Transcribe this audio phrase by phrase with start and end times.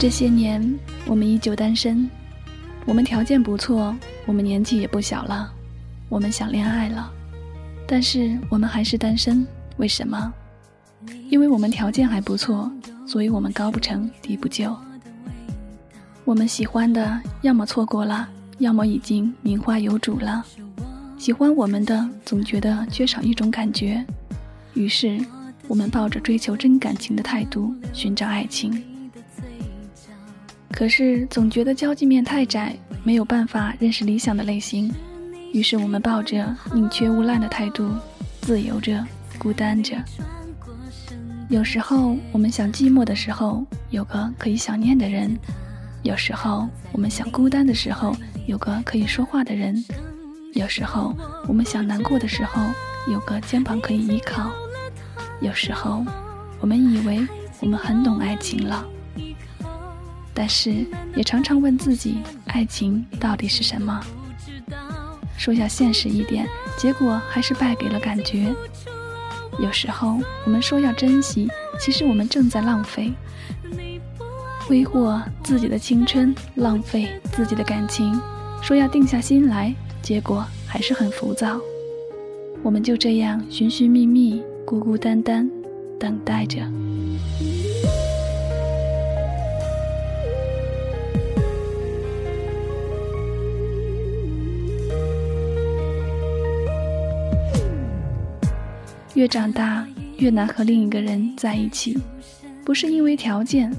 [0.00, 0.66] 这些年，
[1.04, 2.08] 我们依旧单身。
[2.86, 5.52] 我们条件不错，我们年纪也不小了，
[6.08, 7.12] 我们想恋爱了，
[7.86, 9.46] 但是我们还是单身。
[9.76, 10.32] 为什么？
[11.28, 12.72] 因为我们条件还不错，
[13.06, 14.74] 所以我们高不成低不就。
[16.24, 18.26] 我们喜欢的，要么错过了，
[18.56, 20.42] 要么已经名花有主了。
[21.18, 24.02] 喜欢我们的，总觉得缺少一种感觉，
[24.72, 25.22] 于是
[25.68, 28.82] 我们抱着追求真感情的态度寻找爱情。
[30.72, 32.74] 可是总觉得交际面太窄，
[33.04, 34.92] 没有办法认识理想的类型，
[35.52, 37.90] 于是我们抱着宁缺毋滥的态度，
[38.40, 39.04] 自由着，
[39.38, 39.96] 孤单着。
[41.48, 45.36] 有时候我们想寂寞的时候，有个可以想念的人；
[46.02, 48.14] 有时候我们想孤单的时候，
[48.46, 49.84] 有个可以说话的人。
[50.54, 51.14] 有时候
[51.46, 52.62] 我们想难过的时候，
[53.08, 54.50] 有个肩膀可以依靠；
[55.40, 56.04] 有时候
[56.60, 57.26] 我们以为
[57.60, 58.84] 我们很懂爱情了，
[60.32, 64.00] 但是也常常问自己：爱情到底是什么？
[65.36, 68.54] 说要现实一点，结果还是败给了感觉。
[69.58, 73.12] 有时候我们说要珍惜，其实我们正在浪费，
[74.66, 78.20] 挥霍自己的青春，浪费自己的感情。
[78.62, 79.74] 说要定下心来。
[80.02, 81.60] 结果还是很浮躁，
[82.62, 85.48] 我们就这样寻寻觅觅、孤孤单单，
[85.98, 86.58] 等待着。
[99.14, 99.86] 越长大，
[100.18, 101.98] 越难和另一个人在一起，
[102.64, 103.72] 不是因为条件，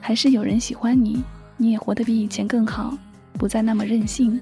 [0.00, 1.22] 还是有人喜欢你，
[1.56, 2.96] 你也活得比以前更好，
[3.34, 4.40] 不再那么任性。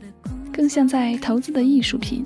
[0.53, 2.25] 更像在投资的艺术品，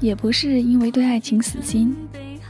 [0.00, 1.94] 也不是因为对爱情死心，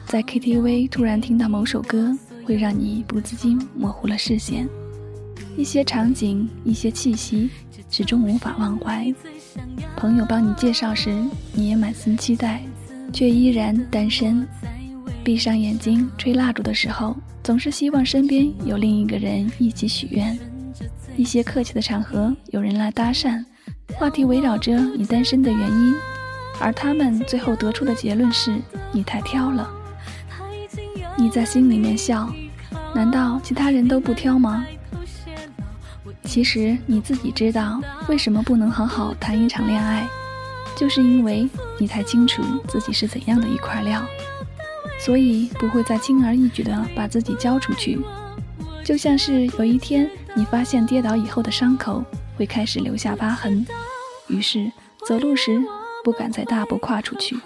[0.07, 4.69] 在 KTV 突然听到某首歌，会让你不自禁模糊了视线，
[5.57, 7.51] 一些场景，一些气息，
[7.91, 9.13] 始终无法忘怀。
[9.97, 11.17] 朋友帮你介绍时，
[11.53, 12.63] 你也满心期待，
[13.13, 14.47] 却依然单身。
[15.25, 20.39] 闭上眼睛吹蜡烛的时候，总是希望身边有另一个人一起许愿。
[21.17, 23.45] 一些客气的场合，有人来搭讪。
[23.95, 25.95] 话题围绕着你单身的原因，
[26.61, 28.57] 而他们最后得出的结论是
[28.93, 29.69] 你太挑了。
[31.17, 32.33] 你在心里面笑，
[32.95, 34.65] 难道其他人都不挑吗？
[36.23, 40.07] 其实你自己知道，为什么不能好好谈一场恋爱，
[40.79, 44.01] 就是因为你太清楚自己是怎样的一块料，
[45.01, 47.99] 所以不会再轻而易举的把自己交出去。
[48.85, 52.05] 就像是有一天你发现跌倒以后的伤口
[52.37, 53.67] 会开始留下疤痕。
[54.29, 54.71] 于是
[55.05, 55.61] 走路时
[56.05, 57.37] 不敢再大步跨出去，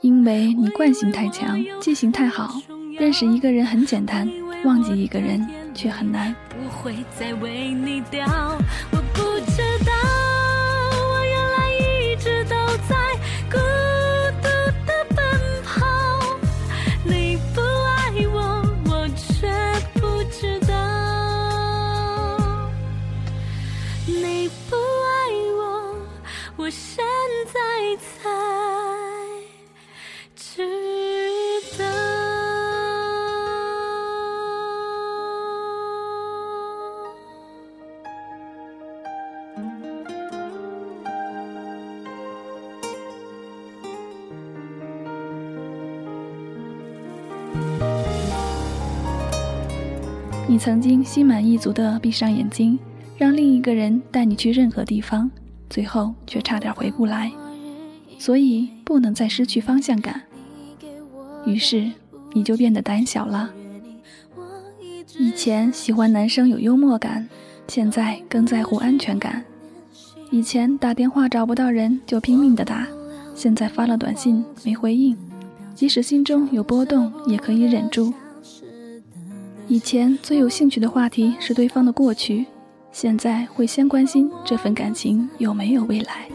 [0.00, 2.54] 因为你惯性太强，记性太好。
[2.98, 4.30] 认识一个人很简单，
[4.64, 6.34] 忘记一个人却很难。
[6.48, 8.26] 不会再为你掉
[50.48, 52.78] 你曾经心满意足地闭上眼睛，
[53.16, 55.30] 让另一个人带你去任何地方，
[55.68, 57.30] 最后却差点回不来，
[58.18, 60.22] 所以不能再失去方向感。
[61.46, 61.90] 于是
[62.32, 63.50] 你就变得胆小了。
[65.18, 67.28] 以前喜欢男生有幽默感，
[67.68, 69.44] 现在更在乎安全感。
[70.32, 72.86] 以前打电话找不到人就拼命的打，
[73.34, 75.16] 现在发了短信没回应，
[75.74, 78.12] 即使心中有波动也可以忍住。
[79.66, 82.46] 以前最有兴趣的话题是对方的过去，
[82.92, 86.28] 现在会先关心这份感情有没有未来。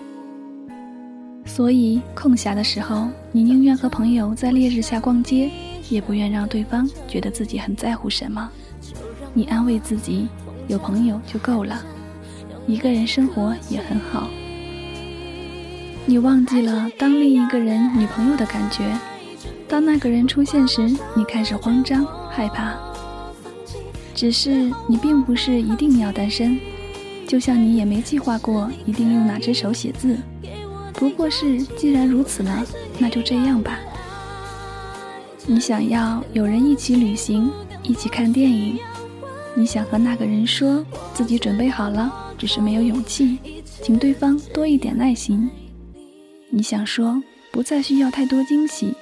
[1.45, 5.51] 所以空暇的时候，你宁愿和朋友在烈日下逛街，
[5.89, 8.49] 也不愿让对方觉得自己很在乎什么。
[9.33, 10.27] 你安慰自己，
[10.67, 11.83] 有朋友就够了，
[12.65, 14.27] 一个人生活也很好。
[16.05, 18.97] 你忘记了当另一个人女朋友的感觉，
[19.75, 20.83] 当那个人出现时，
[21.17, 22.73] 你开始慌张、害怕。
[24.13, 26.57] 只是你并不是一定要单身，
[27.27, 30.17] 就像你也没计划过一定用哪只手写字。
[30.93, 32.65] 不过是既然如此了，
[32.97, 33.77] 那就这样吧。
[35.45, 37.51] 你想要有人一起旅行，
[37.83, 38.79] 一起看电影，
[39.55, 43.39] 你想和那个人说自己准备好了，只是没有勇气，
[43.83, 45.49] 请对方多一点耐心。
[46.49, 48.95] 你想说不再需要太多惊喜。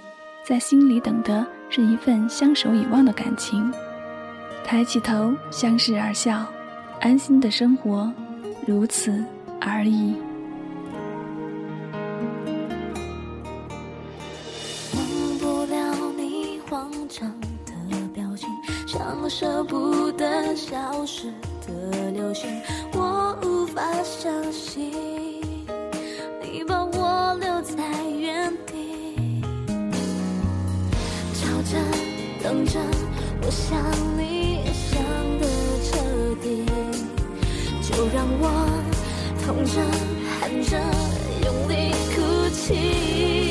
[0.45, 3.73] 在心里等的是一份相守以望的感情，
[4.65, 6.45] 抬起头，相视而笑，
[6.99, 8.11] 安心的生活，
[8.67, 9.23] 如此
[9.61, 10.15] 而已。
[14.93, 17.33] 忘不了你慌张
[17.65, 17.73] 的
[18.13, 18.49] 表情，
[18.85, 21.31] 像舍不得消失
[21.65, 22.49] 的流星，
[22.93, 25.22] 我无法相信。
[32.43, 32.77] 等着
[33.41, 33.79] 我想
[34.17, 35.01] 你想
[35.39, 35.47] 得
[35.81, 36.65] 彻底。
[37.81, 38.49] 就让我
[39.45, 39.79] 痛着
[40.39, 40.77] 喊着
[41.45, 43.42] 用力哭泣。